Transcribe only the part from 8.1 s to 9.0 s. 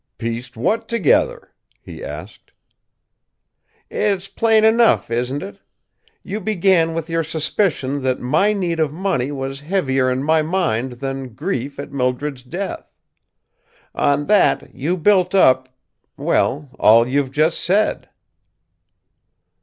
my need of